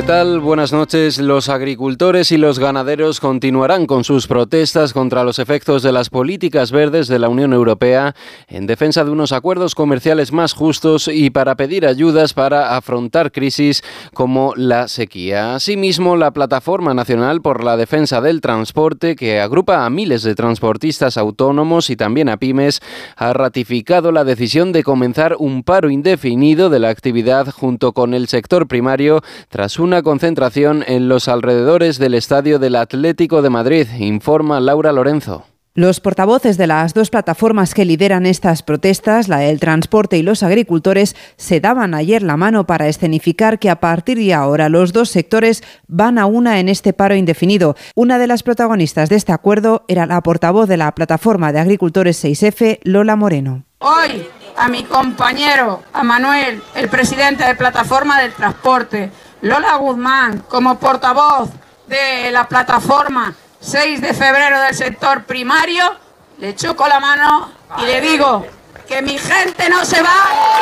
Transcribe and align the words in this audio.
¿Qué 0.00 0.06
tal? 0.06 0.40
Buenas 0.40 0.72
noches. 0.72 1.18
Los 1.18 1.50
agricultores 1.50 2.32
y 2.32 2.38
los 2.38 2.58
ganaderos 2.58 3.20
continuarán 3.20 3.84
con 3.84 4.02
sus 4.02 4.26
protestas 4.26 4.94
contra 4.94 5.24
los 5.24 5.38
efectos 5.38 5.82
de 5.82 5.92
las 5.92 6.08
políticas 6.08 6.72
verdes 6.72 7.06
de 7.06 7.18
la 7.18 7.28
Unión 7.28 7.52
Europea 7.52 8.14
en 8.48 8.66
defensa 8.66 9.04
de 9.04 9.10
unos 9.10 9.32
acuerdos 9.32 9.74
comerciales 9.74 10.32
más 10.32 10.54
justos 10.54 11.06
y 11.06 11.28
para 11.28 11.54
pedir 11.54 11.86
ayudas 11.86 12.32
para 12.32 12.78
afrontar 12.78 13.30
crisis 13.30 13.84
como 14.14 14.54
la 14.56 14.88
sequía. 14.88 15.54
Asimismo, 15.54 16.16
la 16.16 16.30
Plataforma 16.30 16.94
Nacional 16.94 17.42
por 17.42 17.62
la 17.62 17.76
Defensa 17.76 18.22
del 18.22 18.40
Transporte, 18.40 19.16
que 19.16 19.38
agrupa 19.38 19.84
a 19.84 19.90
miles 19.90 20.22
de 20.22 20.34
transportistas 20.34 21.18
autónomos 21.18 21.90
y 21.90 21.96
también 21.96 22.30
a 22.30 22.38
pymes, 22.38 22.80
ha 23.16 23.34
ratificado 23.34 24.12
la 24.12 24.24
decisión 24.24 24.72
de 24.72 24.82
comenzar 24.82 25.36
un 25.38 25.62
paro 25.62 25.90
indefinido 25.90 26.70
de 26.70 26.78
la 26.78 26.88
actividad 26.88 27.50
junto 27.50 27.92
con 27.92 28.14
el 28.14 28.28
sector 28.28 28.66
primario 28.66 29.20
tras 29.50 29.78
una 29.90 30.04
concentración 30.04 30.84
en 30.86 31.08
los 31.08 31.26
alrededores 31.26 31.98
del 31.98 32.14
estadio 32.14 32.60
del 32.60 32.76
Atlético 32.76 33.42
de 33.42 33.50
Madrid, 33.50 33.88
informa 33.98 34.60
Laura 34.60 34.92
Lorenzo. 34.92 35.46
Los 35.74 35.98
portavoces 35.98 36.56
de 36.56 36.68
las 36.68 36.94
dos 36.94 37.10
plataformas 37.10 37.74
que 37.74 37.84
lideran 37.84 38.24
estas 38.24 38.62
protestas, 38.62 39.26
la 39.26 39.38
del 39.38 39.58
transporte 39.58 40.16
y 40.16 40.22
los 40.22 40.44
agricultores, 40.44 41.16
se 41.36 41.58
daban 41.58 41.94
ayer 41.94 42.22
la 42.22 42.36
mano 42.36 42.68
para 42.68 42.86
escenificar 42.86 43.58
que 43.58 43.68
a 43.68 43.80
partir 43.80 44.16
de 44.18 44.32
ahora 44.32 44.68
los 44.68 44.92
dos 44.92 45.10
sectores 45.10 45.64
van 45.88 46.18
a 46.18 46.26
una 46.26 46.60
en 46.60 46.68
este 46.68 46.92
paro 46.92 47.16
indefinido. 47.16 47.74
Una 47.96 48.20
de 48.20 48.28
las 48.28 48.44
protagonistas 48.44 49.08
de 49.08 49.16
este 49.16 49.32
acuerdo 49.32 49.84
era 49.88 50.06
la 50.06 50.20
portavoz 50.20 50.68
de 50.68 50.76
la 50.76 50.94
plataforma 50.94 51.52
de 51.52 51.58
agricultores 51.58 52.24
6F, 52.24 52.78
Lola 52.84 53.16
Moreno. 53.16 53.64
Hoy 53.80 54.24
a 54.56 54.68
mi 54.68 54.84
compañero, 54.84 55.82
a 55.92 56.04
Manuel, 56.04 56.62
el 56.76 56.88
presidente 56.88 57.44
de 57.44 57.56
Plataforma 57.56 58.20
del 58.20 58.32
Transporte, 58.34 59.10
Lola 59.42 59.76
Guzmán, 59.76 60.44
como 60.48 60.78
portavoz 60.78 61.48
de 61.86 62.30
la 62.30 62.46
plataforma 62.46 63.34
6 63.60 64.00
de 64.00 64.14
febrero 64.14 64.60
del 64.60 64.74
sector 64.74 65.24
primario, 65.24 65.96
le 66.38 66.54
choco 66.54 66.86
la 66.86 67.00
mano 67.00 67.50
y 67.78 67.82
le 67.82 68.00
digo 68.00 68.46
que 68.86 69.02
mi 69.02 69.18
gente 69.18 69.70
no 69.70 69.84
se 69.84 70.02
va 70.02 70.14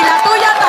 y 0.00 0.04
la 0.04 0.22
tuya 0.22 0.48
tampoco. 0.58 0.63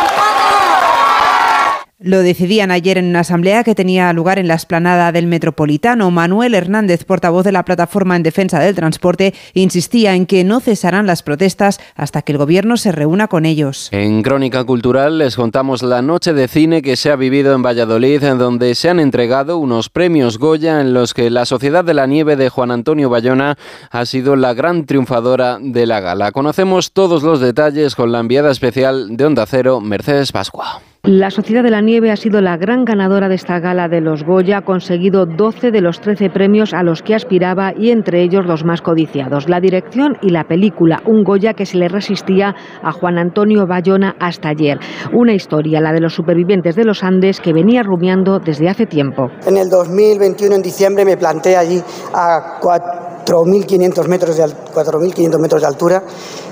Lo 2.06 2.20
decidían 2.20 2.70
ayer 2.70 3.00
en 3.00 3.06
una 3.06 3.22
asamblea 3.22 3.64
que 3.64 3.74
tenía 3.74 4.14
lugar 4.14 4.38
en 4.38 4.48
la 4.48 4.54
esplanada 4.54 5.12
del 5.12 5.26
Metropolitano. 5.26 6.12
Manuel 6.12 6.54
Hernández, 6.54 7.04
portavoz 7.04 7.44
de 7.44 7.52
la 7.52 7.66
Plataforma 7.66 8.16
en 8.16 8.22
Defensa 8.22 8.60
del 8.60 8.76
Transporte, 8.76 9.34
insistía 9.56 10.14
en 10.14 10.28
que 10.28 10.44
no 10.44 10.60
cesarán 10.60 11.08
las 11.08 11.24
protestas 11.24 11.80
hasta 11.96 12.22
que 12.22 12.34
el 12.34 12.38
Gobierno 12.38 12.78
se 12.78 12.92
reúna 12.92 13.28
con 13.28 13.44
ellos. 13.44 13.90
En 13.92 14.22
Crónica 14.22 14.64
Cultural 14.66 15.18
les 15.18 15.36
contamos 15.36 15.82
la 15.82 16.04
noche 16.04 16.34
de 16.34 16.48
cine 16.48 16.84
que 16.84 16.96
se 16.96 17.10
ha 17.10 17.16
vivido 17.16 17.56
en 17.56 17.64
Valladolid, 17.64 18.24
en 18.24 18.38
donde 18.38 18.76
se 18.76 18.88
han 18.88 19.00
entregado 19.00 19.58
unos 19.58 19.90
premios 19.90 20.38
Goya 20.38 20.82
en 20.82 20.94
los 20.94 21.16
que 21.16 21.32
la 21.32 21.46
Sociedad 21.46 21.84
de 21.84 21.96
la 21.96 22.06
Nieve 22.06 22.36
de 22.36 22.50
Juan 22.50 22.70
Antonio 22.70 23.10
Bayona 23.10 23.58
ha 23.90 24.06
sido 24.06 24.36
la 24.36 24.54
gran 24.54 24.86
triunfadora 24.86 25.58
de 25.60 25.88
la 25.88 26.02
gala. 26.02 26.32
Conocemos 26.32 26.92
todos 26.92 27.24
los 27.24 27.40
detalles 27.40 27.96
con 27.96 28.12
la 28.12 28.20
enviada 28.20 28.52
especial 28.52 29.18
de 29.18 29.26
Onda 29.26 29.48
Cero, 29.48 29.82
Mercedes 29.82 30.32
Pascua. 30.32 30.84
La 31.08 31.30
Sociedad 31.30 31.62
de 31.62 31.70
la 31.70 31.82
Nieve 31.82 32.12
ha 32.12 32.16
sido 32.16 32.42
la 32.42 32.58
gran 32.58 32.84
ganadora 32.84 33.30
de 33.30 33.36
esta 33.36 33.60
gala 33.60 33.88
de 33.88 34.02
los 34.02 34.24
Goya, 34.24 34.58
ha 34.58 34.62
conseguido 34.64 35.28
12 35.28 35.70
de 35.70 35.80
los 35.80 36.02
13 36.02 36.32
premios 36.32 36.74
a 36.74 36.82
los 36.82 37.04
que 37.04 37.14
aspiraba 37.14 37.74
y 37.78 37.92
entre 37.92 38.24
ellos 38.24 38.48
los 38.48 38.66
más 38.66 38.82
codiciados, 38.82 39.48
la 39.48 39.60
dirección 39.60 40.18
y 40.24 40.32
la 40.32 40.46
película, 40.46 41.04
un 41.06 41.24
Goya 41.24 41.54
que 41.54 41.68
se 41.68 41.78
le 41.78 41.90
resistía 41.90 42.56
a 42.82 42.92
Juan 42.92 43.20
Antonio 43.20 43.68
Bayona 43.68 44.16
hasta 44.20 44.50
ayer. 44.50 44.80
Una 45.14 45.34
historia, 45.36 45.80
la 45.80 45.94
de 45.94 46.02
los 46.02 46.16
supervivientes 46.16 46.76
de 46.76 46.86
los 46.86 47.04
Andes, 47.04 47.40
que 47.40 47.54
venía 47.54 47.84
rumiando 47.84 48.40
desde 48.40 48.68
hace 48.68 48.88
tiempo. 48.88 49.28
En 49.46 49.58
el 49.58 49.70
2021, 49.70 50.56
en 50.56 50.62
diciembre, 50.64 51.06
me 51.06 51.18
planté 51.18 51.56
allí 51.56 51.84
a 52.16 52.60
4.500 52.60 54.08
metros, 54.08 54.38
de, 54.38 54.44
4.500 54.44 55.40
metros 55.40 55.62
de 55.62 55.68
altura 55.68 56.02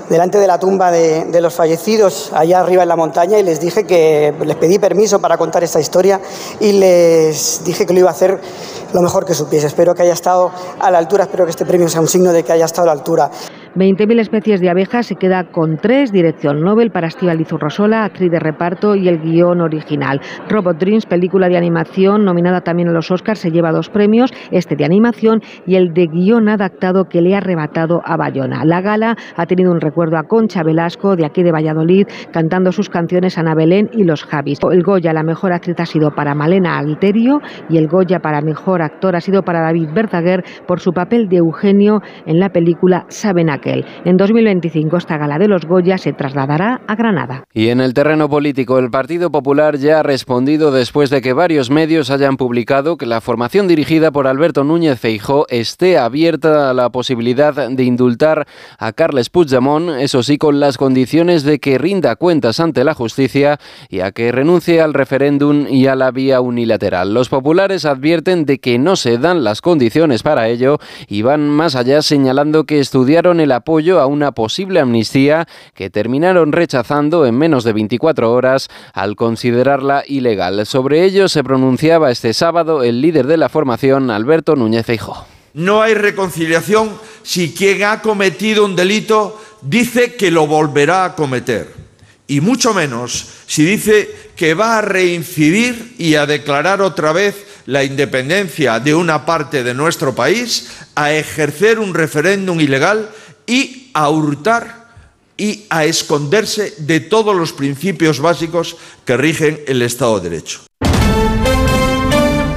delante 0.08 0.38
de 0.38 0.46
la 0.46 0.58
tumba 0.58 0.90
de, 0.90 1.40
los 1.40 1.54
fallecidos 1.54 2.30
allá 2.32 2.60
arriba 2.60 2.82
en 2.82 2.88
la 2.88 2.96
montaña 2.96 3.38
y 3.38 3.42
les 3.42 3.60
dije 3.60 3.84
que 3.84 4.34
les 4.44 4.56
pedí 4.56 4.78
permiso 4.78 5.20
para 5.20 5.36
contar 5.36 5.64
esta 5.64 5.80
historia 5.80 6.20
y 6.60 6.72
les 6.72 7.62
dije 7.64 7.86
que 7.86 7.92
lo 7.92 8.00
iba 8.00 8.08
a 8.08 8.12
hacer 8.12 8.40
lo 8.92 9.02
mejor 9.02 9.24
que 9.24 9.34
supiese. 9.34 9.66
Espero 9.66 9.94
que 9.94 10.02
haya 10.02 10.12
estado 10.12 10.52
a 10.78 10.90
la 10.90 10.98
altura, 10.98 11.24
espero 11.24 11.44
que 11.44 11.50
este 11.50 11.66
premio 11.66 11.88
sea 11.88 12.00
un 12.00 12.08
signo 12.08 12.32
de 12.32 12.44
que 12.44 12.52
haya 12.52 12.64
estado 12.64 12.90
a 12.90 12.94
la 12.94 13.00
altura. 13.00 13.30
20.000 13.76 14.20
especies 14.20 14.60
de 14.60 14.70
abejas 14.70 15.06
se 15.06 15.16
queda 15.16 15.50
con 15.50 15.78
tres, 15.78 16.12
dirección 16.12 16.60
Nobel 16.60 16.92
para 16.92 17.08
Estíbaliz 17.08 17.52
Urrosola, 17.52 18.04
actriz 18.04 18.30
de 18.30 18.38
reparto 18.38 18.94
y 18.94 19.08
el 19.08 19.18
guion 19.18 19.60
original. 19.60 20.20
Robot 20.48 20.78
Dreams, 20.78 21.06
película 21.06 21.48
de 21.48 21.56
animación 21.56 22.24
nominada 22.24 22.60
también 22.60 22.88
a 22.88 22.92
los 22.92 23.10
Oscars, 23.10 23.40
se 23.40 23.50
lleva 23.50 23.72
dos 23.72 23.90
premios, 23.90 24.32
este 24.52 24.76
de 24.76 24.84
animación 24.84 25.42
y 25.66 25.74
el 25.74 25.92
de 25.92 26.06
guion 26.06 26.48
adaptado 26.48 27.08
que 27.08 27.20
le 27.20 27.34
ha 27.34 27.38
arrebatado 27.38 28.00
a 28.04 28.16
Bayona. 28.16 28.64
La 28.64 28.80
gala 28.80 29.16
ha 29.34 29.46
tenido 29.46 29.72
un 29.72 29.80
recuerdo 29.80 30.18
a 30.18 30.22
Concha 30.22 30.62
Velasco, 30.62 31.16
de 31.16 31.26
aquí 31.26 31.42
de 31.42 31.50
Valladolid, 31.50 32.06
cantando 32.32 32.70
sus 32.70 32.88
canciones 32.88 33.38
Ana 33.38 33.56
Belén 33.56 33.90
y 33.92 34.04
Los 34.04 34.22
Javis. 34.22 34.60
El 34.70 34.84
Goya, 34.84 35.12
la 35.12 35.24
mejor 35.24 35.52
actriz 35.52 35.80
ha 35.80 35.86
sido 35.86 36.14
para 36.14 36.36
Malena 36.36 36.78
Alterio 36.78 37.40
y 37.68 37.78
el 37.78 37.88
Goya 37.88 38.20
para 38.20 38.40
mejor 38.40 38.82
actor 38.82 39.16
ha 39.16 39.20
sido 39.20 39.42
para 39.42 39.62
David 39.62 39.88
Berzaguer 39.92 40.44
por 40.68 40.78
su 40.78 40.92
papel 40.92 41.28
de 41.28 41.38
Eugenio 41.38 42.02
en 42.24 42.38
la 42.38 42.50
película 42.50 43.06
Sabenac. 43.64 44.04
En 44.04 44.16
2025 44.16 44.96
esta 44.96 45.16
gala 45.16 45.38
de 45.38 45.48
los 45.48 45.64
Goya 45.64 45.98
se 45.98 46.12
trasladará 46.12 46.82
a 46.86 46.94
Granada. 46.94 47.44
Y 47.52 47.68
en 47.68 47.80
el 47.80 47.94
terreno 47.94 48.28
político, 48.28 48.78
el 48.78 48.90
Partido 48.90 49.30
Popular 49.30 49.76
ya 49.76 50.00
ha 50.00 50.02
respondido 50.02 50.70
después 50.70 51.10
de 51.10 51.22
que 51.22 51.32
varios 51.32 51.70
medios 51.70 52.10
hayan 52.10 52.36
publicado 52.36 52.96
que 52.96 53.06
la 53.06 53.20
formación 53.20 53.66
dirigida 53.66 54.10
por 54.10 54.26
Alberto 54.26 54.64
Núñez 54.64 55.00
Feijó 55.00 55.46
esté 55.48 55.98
abierta 55.98 56.70
a 56.70 56.74
la 56.74 56.90
posibilidad 56.90 57.70
de 57.70 57.84
indultar 57.84 58.46
a 58.78 58.92
Carles 58.92 59.30
Puigdemont, 59.30 59.90
eso 60.00 60.22
sí 60.22 60.36
con 60.36 60.60
las 60.60 60.76
condiciones 60.76 61.44
de 61.44 61.58
que 61.58 61.78
rinda 61.78 62.16
cuentas 62.16 62.60
ante 62.60 62.84
la 62.84 62.94
justicia 62.94 63.58
y 63.88 64.00
a 64.00 64.12
que 64.12 64.32
renuncie 64.32 64.80
al 64.80 64.94
referéndum 64.94 65.66
y 65.68 65.86
a 65.86 65.94
la 65.94 66.10
vía 66.10 66.40
unilateral. 66.40 67.14
Los 67.14 67.28
populares 67.28 67.84
advierten 67.84 68.44
de 68.44 68.58
que 68.58 68.78
no 68.78 68.96
se 68.96 69.18
dan 69.18 69.44
las 69.44 69.60
condiciones 69.60 70.22
para 70.22 70.48
ello 70.48 70.78
y 71.08 71.22
van 71.22 71.48
más 71.48 71.76
allá 71.76 72.02
señalando 72.02 72.64
que 72.64 72.80
estudiaron 72.80 73.40
el 73.40 73.52
apoyo 73.54 74.00
a 74.00 74.06
una 74.06 74.32
posible 74.32 74.80
amnistía 74.80 75.46
que 75.74 75.90
terminaron 75.90 76.52
rechazando 76.52 77.26
en 77.26 77.36
menos 77.36 77.64
de 77.64 77.72
24 77.72 78.32
horas 78.32 78.68
al 78.92 79.16
considerarla 79.16 80.04
ilegal. 80.06 80.66
Sobre 80.66 81.04
ello 81.04 81.28
se 81.28 81.42
pronunciaba 81.42 82.10
este 82.10 82.34
sábado 82.34 82.82
el 82.82 83.00
líder 83.00 83.26
de 83.26 83.36
la 83.36 83.48
formación, 83.48 84.10
Alberto 84.10 84.56
Núñez 84.56 84.86
Feijóo. 84.86 85.26
No 85.54 85.82
hay 85.82 85.94
reconciliación 85.94 86.90
si 87.22 87.54
quien 87.54 87.84
ha 87.84 88.02
cometido 88.02 88.64
un 88.64 88.74
delito 88.74 89.40
dice 89.62 90.14
que 90.14 90.30
lo 90.30 90.46
volverá 90.46 91.04
a 91.04 91.14
cometer. 91.14 91.72
Y 92.26 92.40
mucho 92.40 92.74
menos 92.74 93.28
si 93.46 93.64
dice 93.64 94.10
que 94.36 94.54
va 94.54 94.78
a 94.78 94.82
reincidir 94.82 95.94
y 95.98 96.16
a 96.16 96.26
declarar 96.26 96.82
otra 96.82 97.12
vez 97.12 97.46
la 97.66 97.84
independencia 97.84 98.80
de 98.80 98.94
una 98.94 99.24
parte 99.24 99.62
de 99.62 99.74
nuestro 99.74 100.14
país, 100.14 100.70
a 100.94 101.12
ejercer 101.12 101.78
un 101.78 101.94
referéndum 101.94 102.60
ilegal 102.60 103.10
y 103.46 103.90
a 103.94 104.10
hurtar 104.10 104.84
y 105.36 105.64
a 105.70 105.84
esconderse 105.84 106.74
de 106.78 107.00
todos 107.00 107.34
los 107.34 107.52
principios 107.52 108.20
básicos 108.20 108.76
que 109.04 109.16
rigen 109.16 109.60
el 109.66 109.82
Estado 109.82 110.20
de 110.20 110.30
Derecho. 110.30 110.60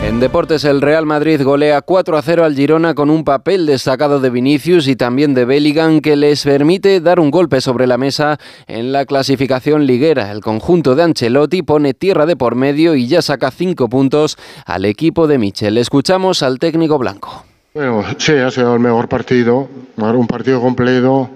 En 0.07 0.21
deportes, 0.21 0.63
el 0.63 0.81
Real 0.81 1.05
Madrid 1.05 1.41
golea 1.43 1.81
4 1.81 2.17
a 2.17 2.21
0 2.21 2.45
al 2.45 2.55
Girona 2.55 2.95
con 2.95 3.09
un 3.09 3.23
papel 3.25 3.65
destacado 3.65 4.19
de 4.19 4.29
Vinicius 4.29 4.87
y 4.87 4.95
también 4.95 5.33
de 5.33 5.43
Bellingham 5.43 5.99
que 5.99 6.15
les 6.15 6.43
permite 6.43 7.01
dar 7.01 7.19
un 7.19 7.29
golpe 7.29 7.59
sobre 7.59 7.87
la 7.87 7.97
mesa 7.97 8.39
en 8.67 8.93
la 8.93 9.05
clasificación 9.05 9.85
liguera. 9.85 10.31
El 10.31 10.39
conjunto 10.39 10.95
de 10.95 11.03
Ancelotti 11.03 11.61
pone 11.61 11.93
tierra 11.93 12.25
de 12.25 12.37
por 12.37 12.55
medio 12.55 12.95
y 12.95 13.07
ya 13.07 13.21
saca 13.21 13.51
5 13.51 13.89
puntos 13.89 14.37
al 14.65 14.85
equipo 14.85 15.27
de 15.27 15.39
Michel. 15.39 15.77
Escuchamos 15.77 16.41
al 16.41 16.57
técnico 16.57 16.97
blanco. 16.97 17.46
Bueno, 17.77 18.03
sí, 18.17 18.31
ha 18.31 18.49
sido 18.49 18.73
el 18.73 18.79
mejor 18.79 19.07
partido, 19.07 19.69
un 19.97 20.25
partido 20.25 20.59
completo, 20.59 21.29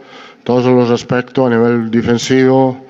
todos 0.43 0.65
los 0.65 0.89
aspectos 0.89 1.45
a 1.45 1.55
nivel 1.55 1.91
defensivo, 1.91 2.83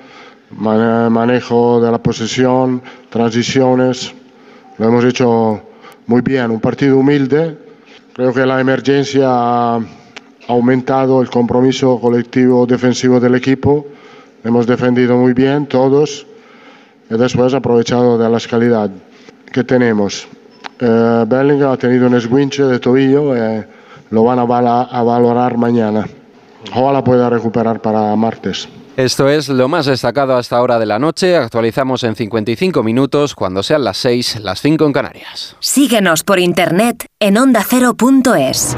manejo 0.56 1.78
de 1.78 1.90
la 1.90 1.98
posesión, 1.98 2.80
transiciones, 3.10 4.14
lo 4.78 4.88
hemos 4.88 5.04
hecho 5.04 5.60
muy 6.06 6.22
bien, 6.22 6.50
un 6.50 6.60
partido 6.62 6.96
humilde, 6.96 7.58
creo 8.14 8.32
que 8.32 8.46
la 8.46 8.58
emergencia 8.58 9.26
ha 9.28 9.80
aumentado 10.48 11.20
el 11.20 11.28
compromiso 11.28 12.00
colectivo 12.00 12.64
defensivo 12.64 13.20
del 13.20 13.34
equipo, 13.34 13.84
hemos 14.44 14.66
defendido 14.66 15.18
muy 15.18 15.34
bien 15.34 15.66
todos 15.66 16.26
y 17.10 17.18
después 17.18 17.52
aprovechado 17.52 18.16
de 18.16 18.30
la 18.30 18.40
calidad 18.40 18.90
que 19.52 19.62
tenemos. 19.62 20.26
Eh, 20.78 21.24
Bellingham 21.26 21.72
ha 21.72 21.76
tenido 21.76 22.06
un 22.06 22.14
esguince 22.14 22.64
de 22.64 22.78
tobillo, 22.78 23.36
eh, 23.36 23.66
lo 24.10 24.24
van 24.24 24.38
a, 24.38 24.44
val 24.44 24.66
a, 24.66 25.02
valorar 25.02 25.56
mañana. 25.56 26.06
Ojalá 26.74 27.02
pueda 27.02 27.30
recuperar 27.30 27.80
para 27.80 28.14
martes. 28.16 28.68
Esto 28.96 29.28
es 29.28 29.48
lo 29.48 29.68
más 29.68 29.86
destacado 29.86 30.36
hasta 30.36 30.56
ahora 30.56 30.78
de 30.78 30.86
la 30.86 30.98
noche. 30.98 31.36
Actualizamos 31.36 32.04
en 32.04 32.14
55 32.14 32.82
minutos 32.82 33.34
cuando 33.34 33.62
sean 33.62 33.84
las 33.84 33.96
6, 33.98 34.40
las 34.40 34.60
5 34.60 34.84
en 34.84 34.92
Canarias. 34.92 35.56
Síguenos 35.60 36.24
por 36.24 36.38
internet 36.38 37.06
en 37.18 37.38
ondacero.es. 37.38 38.74